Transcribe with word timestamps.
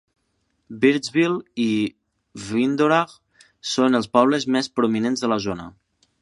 Birdsville 0.85 1.61
i 1.65 1.67
Windorah 2.45 3.03
són 3.75 4.01
els 4.01 4.09
pobles 4.19 4.49
més 4.57 4.71
prominents 4.81 5.27
de 5.27 5.31
la 5.35 5.39
zona. 5.47 5.71